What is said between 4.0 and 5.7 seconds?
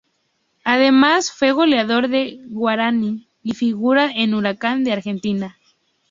en Huracán de Argentina.